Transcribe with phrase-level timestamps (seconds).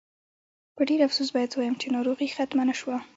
[0.75, 2.97] په ډېر افسوس باید ووایم چې ناروغي ختمه نه شوه.